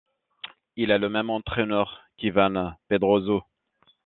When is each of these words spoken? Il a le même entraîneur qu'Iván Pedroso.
Il 0.77 0.91
a 0.91 0.97
le 0.97 1.09
même 1.09 1.29
entraîneur 1.29 2.01
qu'Iván 2.17 2.75
Pedroso. 2.87 3.43